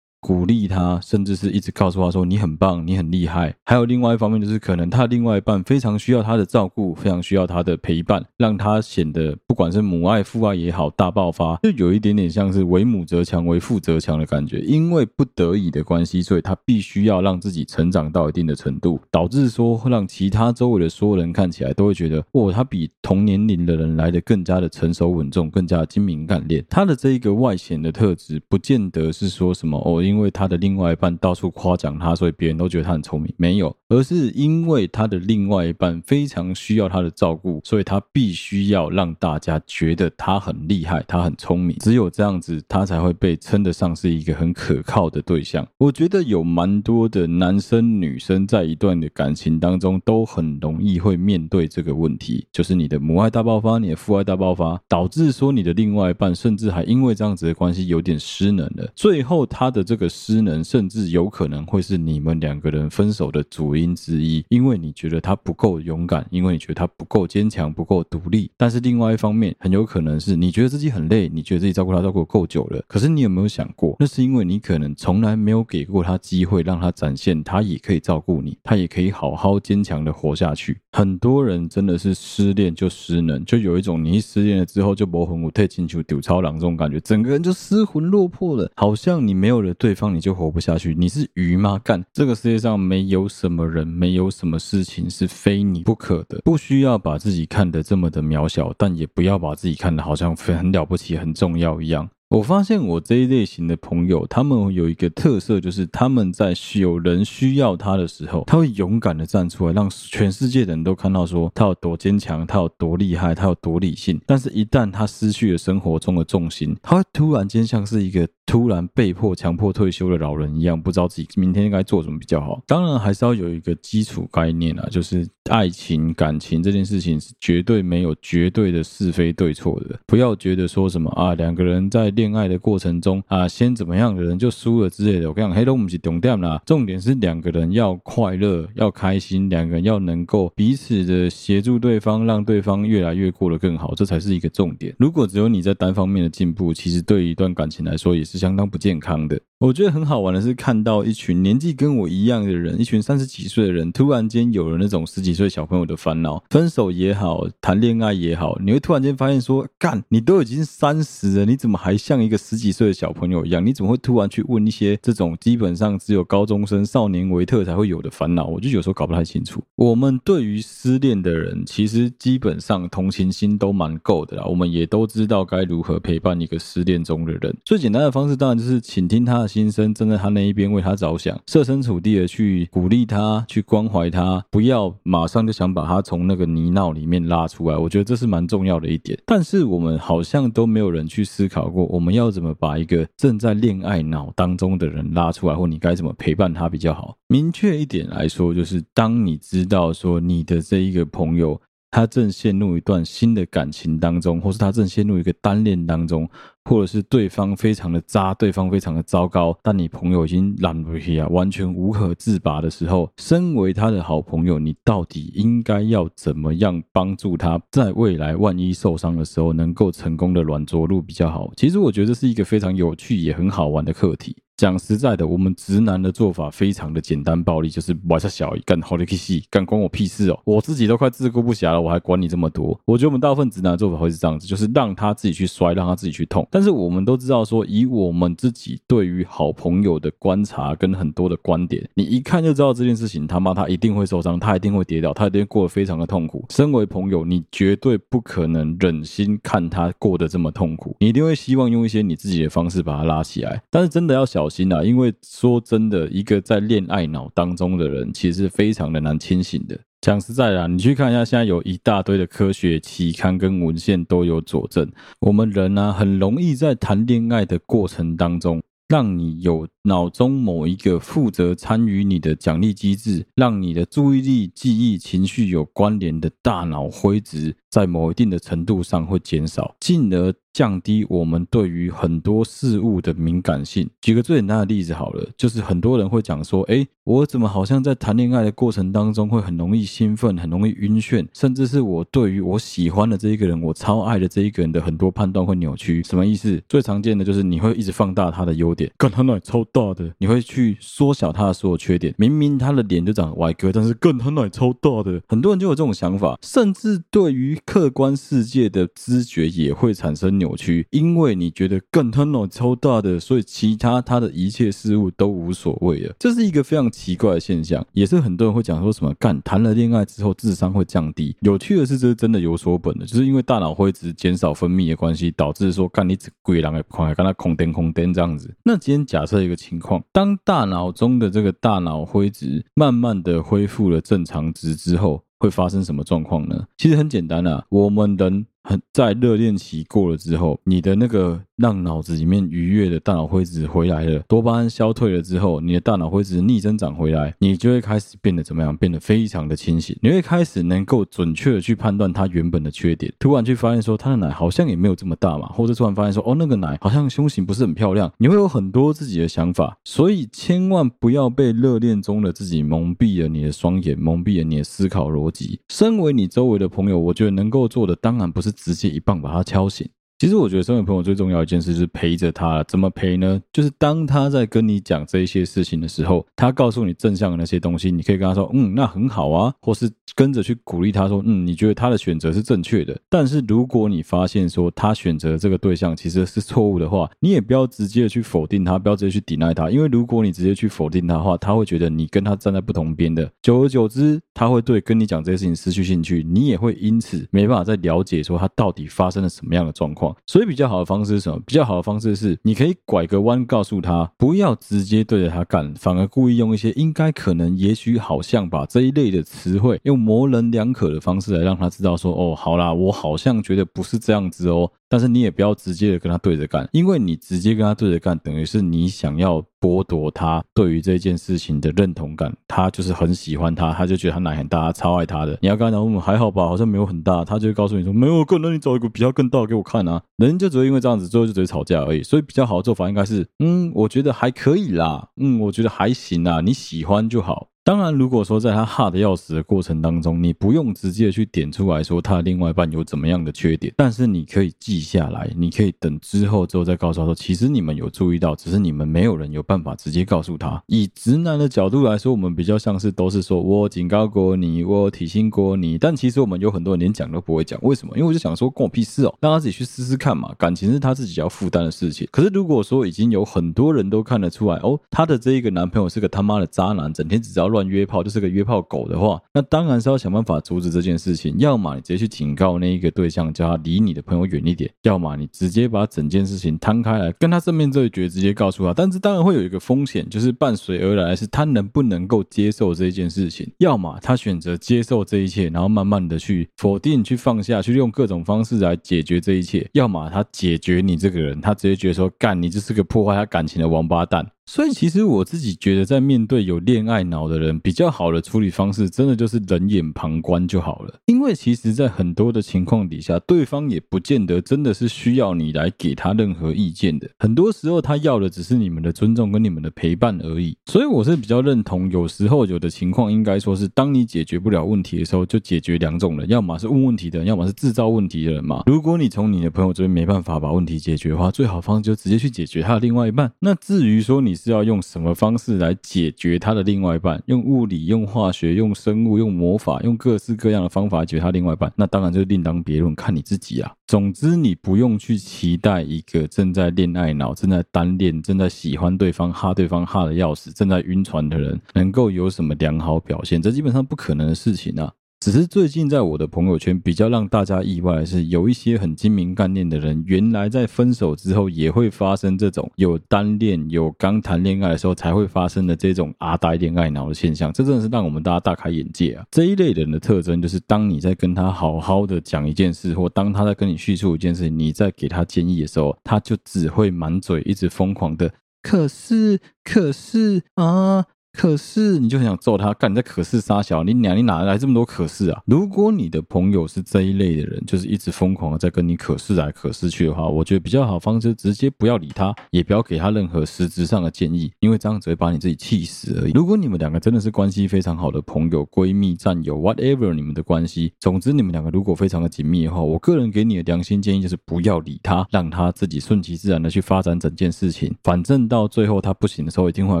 [0.26, 14.58] 鼓励他，甚至是一直告诉他说：“你很棒，你很厉害。”还有另外一方面，就是可能他另外一半非常需要他的照顾，非常需要他的陪伴，让他显得不管是母爱、父爱也好，大爆发，就有一点点像是为母则强，为父则强的感觉。
[14.62, 26.64] 因为不得已的关系，所以他必须要让自己成长到一定的程度，导致说会让其他周围的所有人看起来都会觉得，哦，他比同年龄的人来的更加的成熟稳重，更加精明干练。
[26.68, 33.30] 他的这一个外显的特质，不见得是说什么哦，因因为他的另外一半到处夸奖他，所以别人都觉得他很聪明。
[33.36, 41.76] 没有，而是因为他的另外一半非常需要他的照顾，所以他必须要让大家觉得他很厉害，他很聪明。
[41.80, 45.66] 只有这样子，他才会被称得上是一个很可靠的对象。
[45.76, 58.90] 我觉得有蛮多的男生女生在一段的感情当中，都很容易会面对这个问题，就是你的母爱大爆发，你的父爱大爆发，导致说你的另外一半甚至还因为这样子的关系有点失能了。
[58.94, 68.50] 最后他的这个失能，甚至有可能会是你们两个人分手的主因之一，因为你觉得他不够勇敢，因为你觉得他不够坚强，不够独立。
[68.56, 72.82] 但是另外一方面，很有可能是你觉得自己很累，你觉得自己照顾他照顾够久了。
[72.86, 80.78] 可是你有没有想过，那是因为你可能从来没有给过他机会，让他展现他也可以照顾你，他也可以好好坚强的活下去。
[80.92, 90.96] 很多人真的是失恋就失能，就有一种你一失恋了之后就无魂无体亲像丢超狼这种感觉，整个人就失魂落魄了，好像你没有了对对方你就活不下去。
[90.98, 91.80] 你是鱼吗？
[91.84, 96.40] 干，这个世界上没有什么人，没有什么事情是非你不可的。
[96.42, 102.08] 不需要把自己看得这么的渺小，但也不要把自己看得好像很了不起、很重要一样。
[102.28, 114.20] 我发现我这一类型的朋友，他们有一个特色，就是他们在有人需要他的时候，他会勇敢的站出来，让全世界的人都看到说他有多坚强，他有多厉害，他有多理性。
[114.26, 122.60] 但是，一旦他失去了生活中的重心，他会突然间像是一个突然被迫强迫退休的老人一样，不知道自己明天应该做什么比较好。
[122.66, 129.96] 当然，还是要有一个基础概念啊，就是爱情、感情这件事情是绝对没有绝对的是非对错的。
[130.06, 132.12] 不要觉得说什么啊，两个人在。
[132.16, 135.28] 恋爱的过程中啊，先怎么样的人就输了之类的。
[135.28, 144.94] 我跟你讲，黑都不是重点啦，重点是两个人要快乐，要开心，两个人要能够彼此的协助对方，让对方越来越过得更好，这才是一个重点。
[144.98, 149.38] 如果只有你在单方面的进步，其实对一段感情来说也是相当不健康的。
[149.58, 163.64] 我觉得很好玩的是，看到一群年纪跟我一样的人，一群三十几岁的人，突然间有了那种十几岁小朋友的烦恼，分手也好，谈恋爱也好，你会突然间发现说，干，你都已经三十了，你怎么还像一个十几岁的小朋友一样？
[163.64, 168.44] 你怎么会突然去问一些这种基本上只有高中生、少年维特才会有的烦恼？
[168.44, 169.62] 我就有时候搞不太清楚。
[169.76, 177.56] 我们对于失恋的人，其实基本上同情心都蛮够的啦，我们也都知道该如何陪伴一个失恋中的人。
[177.64, 179.45] 最简单的方式，当然就是倾听他。
[179.46, 187.76] 心声站在他那一边，为他着想，设身处地的去鼓励他，去关怀他，不要马上就想把他从那个泥淖里面拉出来。
[187.76, 189.18] 我觉得这是蛮重要的一点。
[189.26, 197.16] 但是我们好像都没有人去思考过，我们要怎么把一个正在恋爱脑当中的人拉出来，或你该怎么陪伴他比较好。
[197.28, 206.28] 明确一点来说，就是当你知道说你的这一个朋友，他正陷入一段新的感情当中，或是他正陷入一个单恋当中。
[206.66, 221.52] 或者是对方非常的渣，对方非常的糟糕，但你朋友已经懒不起啊，完全无可自拔的时候，身为他的好朋友，你到底应该要怎么样帮助他，在未来万一受伤的时候，能够成功的软着陆比较好？
[221.56, 224.36] 其实我觉得这是一个非常有趣也很好玩的课题。
[224.56, 230.40] 讲实在的，我们直男的做法非常的简单暴力，就是玩下小干好的屁事，干关我屁事哦！
[230.44, 232.78] 我自己都快自顾不暇了，我还管你这么多？
[232.86, 236.46] 我觉得我们大部分直男的做法会是这样子，就是让他自己去摔，让他自己去痛。
[236.50, 246.46] 但是我们都知道说，以我们自己对于好朋友的观察跟很多的观点，你一看就知道这件事情他妈他一定会受伤，他一定会跌倒，他一定会过得非常的痛苦。
[246.48, 253.62] 身为朋友，你绝对不可能忍心看他过得这么痛苦，你一定会希望用一些你自己的方式把他拉起来。
[253.70, 259.76] 但是真的要小小心啊，因为说真的，一个在恋爱脑当中的人，其实非常的难清醒的。
[260.00, 283.86] 讲实在的啊，你去看一下，现在有一大堆的科学期刊跟文献都有佐证，我们人呢，很容易在谈恋爱的过程当中，让你有脑中某一个负责参与你的奖励机制，让你的注意力、记忆、情绪有关联的大脑灰质，在某一定的程度上会减少，进而降低我们对于很多事物的敏感性。
[284.00, 296.58] 举个最简单的例子好了，就是很多人会讲说：“诶，我怎么好像在谈恋爱的过程当中会很容易兴奋，很容易晕眩，甚至是我对于我喜欢的这一个人，我超爱的这一个人的很多判断会扭曲。”什么意思？
[296.66, 305.20] 最常见的就是你会一直放大他的优点，干他奶超大的；你会去缩小他的所有缺点，明明他的脸就长得歪哥，但是干他奶超大的。
[305.28, 316.14] 很多人就有这种想法，甚至对于客观世界的知觉也会产生扭曲，因为你觉得干他脑超大的，所以其他他的一切事物都无所谓了。
[316.18, 321.36] 这是一个非常奇怪的现象，也是很多人会讲说什么干谈了恋爱之后智商会降低。
[321.40, 328.54] 有趣的是，这是真的有所本的，就是因为大脑灰质减少分泌的关系，导致说干你只鬼狼的狂，跟他空颠空颠这样子。
[328.62, 335.25] 那今天假设一个情况，当大脑中的这个大脑灰质慢慢的恢复了正常值之后。
[335.38, 336.66] 会发生什么状况呢？
[336.76, 341.40] 其实很简单啊，我们人很在热恋期过了之后，你的那个。
[341.56, 348.76] 让脑子里面愉悦的大脑灰质回来了，多巴胺消退了之后，你的大脑灰质逆增长回来，你就会开始变得怎么样？
[348.76, 353.10] 变得非常的清醒，你会开始能够准确的去判断它原本的缺点。
[353.18, 359.78] 突然去发现说，它的奶好像也没有这么大嘛，或者突然发现说，哦，那个奶好像胸型不是很漂亮，你会有很多自己的想法。
[359.82, 365.58] 所以千万不要被热恋中的自己蒙蔽了你的双眼，蒙蔽了你的思考逻辑。
[365.70, 369.88] 身为你周围的朋友，我觉得能够做的，当然不是直接一棒把他敲醒。
[370.18, 372.64] 其实我觉得身为朋友最重要一件事就是陪着他。
[372.64, 373.38] 怎么陪呢？
[373.52, 393.30] 就是当他在跟你讲这一些事情的时候，他告诉你正向的那些东西，你可以跟他说：“嗯，那很好啊。”或是跟着去鼓励他说：“嗯，你觉得他的选择是正确的。”但是如果你发现说他选择这个对象其实是错误的话，你也不要直接的去否定他，不要直接去抵赖他，因为如果你直接去否定他的话，他会觉得你跟他站在不同边的。
[393.42, 400.05] 久而久之，他会对跟你讲这些事情失去兴趣，你也会因此没办法再了解说他到底发生了什么样的状况。
[400.26, 401.40] 所以比较好的方式是什么？
[401.46, 414.70] 比较好的方式是，你可以拐个弯，告诉他不要直接对着他干，反而故意用一些应该、可能、也许、好像吧这一类的词汇，用模棱两可的方式来让他知道说，哦，好啦，我好像觉得不是这样子哦。
[414.88, 422.32] 但是你也不要直接的跟他对着干，因为你直接跟他对着干，等于是你想要剥夺他对于这件事情的认同感。
[422.46, 425.38] 他就是很喜欢他，他就觉得他奶很大，超爱他的。
[425.42, 430.02] 你要跟他讲，嗯，还好吧，好像没有很大，他就会告诉你说，没有，可能你找一个比较更大的给我看啊。
[430.18, 432.02] 人就只会因为这样子，最后就只会吵架而已。
[432.02, 437.48] 所以比较好的做法应该是，嗯，我觉得还可以啦，嗯，我觉得还行啦，你喜欢就好。
[437.66, 450.62] 当然，如果说在他哈的要死的过程当中，你不用直接去点出来说他另外一半有怎么样的缺点，但是你可以记下来，你可以等之后之后再告诉他说，其实你们有注意到，只是你们没有人有办法直接告诉他。
[450.68, 457.92] 以直男的角度来说，我们比较像是都是说我警告过你，我提醒过你，但其实我们有很多人连讲都不会讲，为什么？
[457.96, 462.06] 因为我就想说，关我屁事哦，让他自己去试试看嘛，感情是他自己要负担的事情。
[462.12, 471.34] 可是如果说已经有很多人都看得出来，哦，他的这一个男朋友是个他妈的渣男，整天只知道乱约炮，就是个约炮狗的话，那当然是要想办法阻止这件事情。
[471.38, 478.74] 要么你直接去警告那一个对象，叫他离你的朋友远一点；要么你直接把整件事情摊开来，跟他正面对决，直接告诉他。
[478.74, 483.50] 但是当然会有一个风险，就是伴随而来是他能不能够接受这一件事情。
[483.58, 494.26] 要么他选择接受这一切，然后慢慢的去否定、去放下去，用各种方式来解决这一切；要么他解决你这个人，他直接觉得说干你就是个破坏他感情的王八蛋。
[494.48, 500.94] 所以，其实我自己觉得，在面对有恋爱脑的人，比较好的处理方式，真的就是冷眼旁观就好了。
[501.06, 507.10] 因为其实，在很多的情况底下，对方也不见得真的是需要你来给他任何意见的。
[507.18, 510.56] 很多时候，他要的只是你们的尊重跟你们的陪伴而已。
[510.66, 518.62] 所以，我是比较认同，有时候有的情况，应该说是当你解决不了问题的时候，就解决两种人：要么是问问题的人，要么是制造问题的人嘛。
[518.66, 523.32] 如果你从你的朋友这边没办法把问题解决的话，最好方式就直接去解决他的另外一半。
[523.40, 527.20] 那至于说你，是要用什么方式来解决他的另外一半？
[527.26, 531.72] 用物理、用化学、用生物、用魔法、用各式各样的方法解决他另外一半？
[531.74, 533.72] 那当然就另当别论，看你自己啊。
[533.86, 544.92] 总之，你不用去期待一个正在恋爱脑、正在单恋、正在喜欢对方、哈对方哈的要死、正在晕船的人能够有什么良好表现，这基本上不可能的事情啊。
[545.26, 557.52] 只是最近在我的朋友圈比较让大家意外的是，有一些很精明干练的人，原来在分手之后也会发生这种有单恋、有刚谈恋爱的时候才会发生的这种阿呆恋爱脑的现象。
[557.52, 559.26] 这真的是让我们大家大开眼界啊！
[559.32, 568.32] 这一类人的特征就是，当你在跟他好好的讲一件事，或当他在跟你叙述一件事，你在给他建议的时候，他就只会满嘴一直疯狂的。
[568.62, 571.06] 可是，可是啊。
[571.36, 575.42] 可是你就很想揍他，干你在可是杀小你娘，你哪来这么多可是啊？
[575.44, 586.32] 如果你的朋友是这一类的人，就是一直疯狂的在跟你可是来可是去的话，我觉得比较好方式，直接不要理他，也不要给他任何实质上的建议，因为这样只会把你自己气死而已。
[586.32, 597.94] 如果你们两个真的是关系非常好的朋友、闺蜜、战友，whatever 你们的关系，总之你们两个如果非常的紧密的话，我个人给你的良心建议就是不要理他，让他自己顺其自然的去发展整件事情。
[598.02, 600.00] 反正到最后他不行的时候，一定会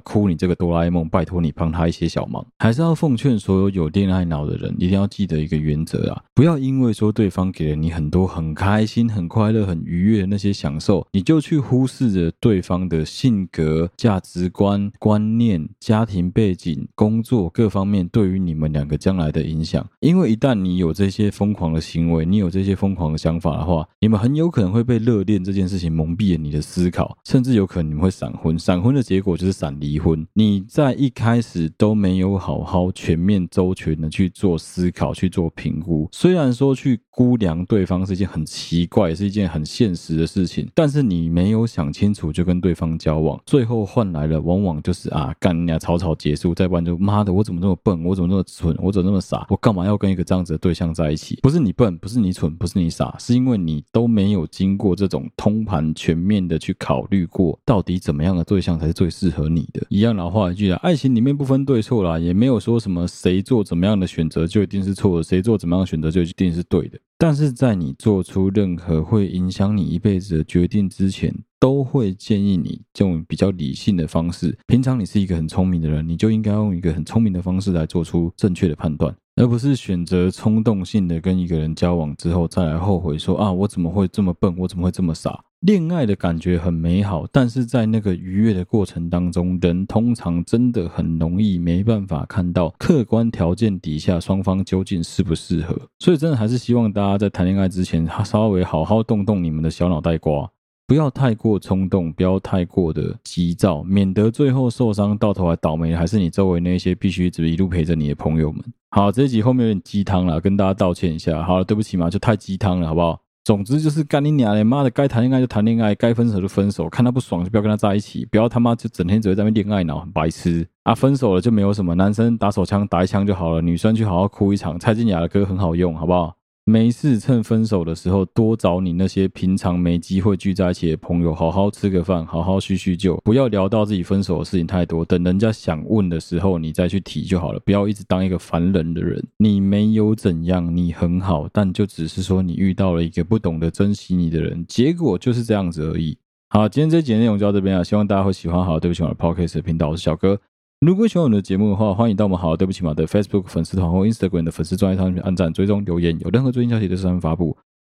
[0.00, 1.23] 哭你这个哆啦 A 梦拜。
[1.24, 2.46] 拜托你帮他一些小忙。
[2.58, 19.82] 还是要奉劝所有有恋爱脑的人，一定要记得一个原则啊，不要因为说对方给了你很多很开心、很快乐、很愉悦的那些享受，你就去忽视着对方的性格、价值观、观念、家庭背景、工作各方面对于你们两个将来的影响。
[20.00, 28.58] 因为一旦你有这些疯狂的行为，你有这些疯狂的想法的话，你们很有可能会被热恋这件事情蒙蔽了你的思考，甚至有可能你们会闪婚。
[28.58, 30.26] 闪婚的结果就是闪离婚。
[30.34, 36.08] 你在一开始都没有好好全面周全的去做思考、去做评估。
[36.12, 51.38] 虽然说去估量对方是一件很奇怪，是一件很现实的事情，但是你没有想清楚就跟对方交往，最后换来了往往就是啊，干人家草草结束，再不然就妈的，我怎么这么笨，我怎么那么蠢，我怎么那么傻，我干嘛要跟一个这样子的对象在一起？
[51.42, 59.86] 不是你笨，不是你蠢，不是你傻，是因为你都没有经过这种通盘全面的去考虑过，到底怎么样的对象才是最适合你的。
[59.88, 66.96] 一样老话一句啊，爱爱情里面不分对错啦，也没有说什么谁做怎么样的选择就一定是错的，谁做怎么样的选择就一定是对的。
[67.18, 74.56] 但是在你做出任何会影响你一辈子的决定之前，都会建议你用比较理性的方式。
[74.68, 85.42] 平常你是一个很聪明的人，你就应该用一个很聪明的方式来做出正确的判断，而不是选择冲动性的跟一个人交往之后再来后悔说啊，我怎么会这么笨，我怎么会这么傻。
[85.64, 95.74] 恋爱的感觉很美好，但是在那个愉悦的过程当中，人通常真的很容易没办法看到客观条件底下双方究竟适不适合。
[96.00, 100.46] 所以，真的还是希望大家在谈恋爱之前，稍微好好动动你们的小脑袋瓜，
[100.86, 108.62] 不要太过冲动，不要太过的急躁，免得最后受伤，到头来倒霉的还是你周围那些必须一直一路陪着你的朋友们。
[108.90, 111.42] 好，这一集后面有点鸡汤了，跟大家道歉一下。
[111.42, 113.18] 好了，对不起嘛，就太鸡汤了，好不好？
[113.44, 120.94] 总之就是干你娘的，妈的，该谈恋爱就谈恋爱，该分手就分手，看他不爽就不要跟他在一起，不要他妈就整天只会在那边恋爱脑，很白痴啊！
[120.94, 124.78] 分手了就没有什么，男生打手枪打一枪就好了，女生去好好哭一场。
[124.78, 126.34] 蔡健雅的歌很好用，好不好？
[126.66, 135.04] 没事，趁分手的时候多找你那些平常没机会聚在一起的朋友，好好吃个饭，好好叙叙旧，不要聊到自己分手的事情太多。
[135.04, 139.22] 等人家想问的时候，你再去提就好了，不要一直当一个烦人的人。
[139.36, 146.16] 你没有怎样，你很好，但就只是说你遇到了一个不懂得珍惜你的人，结果就是这样子而已。
[146.48, 148.64] 好，今天这集内容就到这边了，希望大家会喜欢。
[148.64, 150.40] 好，对不起，我的 Podcast 频道，我是小哥。
[150.84, 157.56] 如果喜欢我们的节目的话，欢迎到我们好对不起嘛的 Facebook 粉丝团或 Instagram 的粉丝专页上面按赞、追踪、留言，有任何最新消息都是上面发布。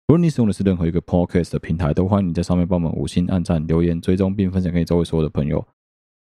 [0.07, 5.65] 如果你使用的是任何一个 Podcast 的平台，都欢迎你在上面帮我们五星按赞、留言、追踪，并分享给你周围所有的朋友。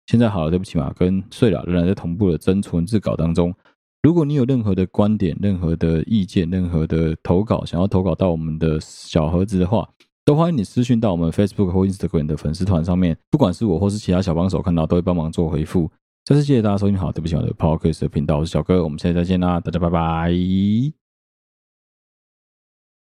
[0.09, 3.55] 现在好了，对不起嘛，跟睡了仍然在同步的增存字稿当中。
[4.03, 9.89] 如果你有任何的观点、任何的意见、任何的投稿，想要投稿到我们的小盒子的话，
[10.25, 15.89] 都欢迎你私讯到我们 Facebook 或 Instagram 的粉丝团上面，不管是我或是其他小帮手看到，都会帮忙做回复。
[16.29, 20.31] 再次谢谢大家收听，好，对不起，我的 Podcast 频道，我是小哥，我们下期再见啦，大家拜拜。